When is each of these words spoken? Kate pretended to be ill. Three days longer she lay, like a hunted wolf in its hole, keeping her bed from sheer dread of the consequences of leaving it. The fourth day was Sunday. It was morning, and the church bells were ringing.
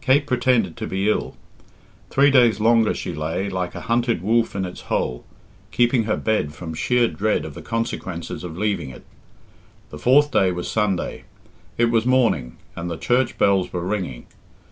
Kate 0.00 0.26
pretended 0.26 0.76
to 0.76 0.84
be 0.84 1.08
ill. 1.08 1.36
Three 2.10 2.28
days 2.32 2.58
longer 2.58 2.92
she 2.92 3.14
lay, 3.14 3.48
like 3.48 3.72
a 3.76 3.82
hunted 3.82 4.20
wolf 4.20 4.56
in 4.56 4.64
its 4.64 4.80
hole, 4.90 5.24
keeping 5.70 6.02
her 6.06 6.16
bed 6.16 6.52
from 6.52 6.74
sheer 6.74 7.06
dread 7.06 7.44
of 7.44 7.54
the 7.54 7.62
consequences 7.62 8.42
of 8.42 8.58
leaving 8.58 8.90
it. 8.90 9.04
The 9.90 9.98
fourth 9.98 10.32
day 10.32 10.50
was 10.50 10.68
Sunday. 10.68 11.22
It 11.78 11.88
was 11.88 12.04
morning, 12.04 12.56
and 12.74 12.90
the 12.90 12.96
church 12.98 13.38
bells 13.38 13.72
were 13.72 13.86
ringing. 13.86 14.26